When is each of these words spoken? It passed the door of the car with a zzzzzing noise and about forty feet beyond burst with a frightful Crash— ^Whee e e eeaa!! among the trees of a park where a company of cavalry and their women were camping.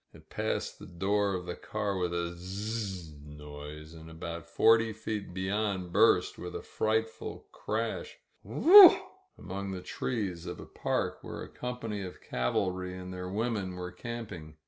It 0.15 0.31
passed 0.31 0.79
the 0.79 0.87
door 0.87 1.35
of 1.35 1.45
the 1.45 1.53
car 1.55 1.95
with 1.95 2.11
a 2.11 2.33
zzzzzing 2.35 3.37
noise 3.37 3.93
and 3.93 4.09
about 4.09 4.49
forty 4.49 4.93
feet 4.93 5.31
beyond 5.31 5.93
burst 5.93 6.39
with 6.39 6.55
a 6.55 6.63
frightful 6.63 7.45
Crash— 7.51 8.17
^Whee 8.43 8.65
e 8.65 8.95
e 8.95 8.97
eeaa!! 8.97 9.05
among 9.37 9.69
the 9.73 9.83
trees 9.83 10.47
of 10.47 10.59
a 10.59 10.65
park 10.65 11.19
where 11.21 11.43
a 11.43 11.47
company 11.47 12.01
of 12.01 12.19
cavalry 12.19 12.97
and 12.97 13.13
their 13.13 13.29
women 13.29 13.75
were 13.75 13.91
camping. 13.91 14.57